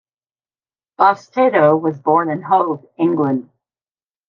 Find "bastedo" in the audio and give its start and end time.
0.97-1.79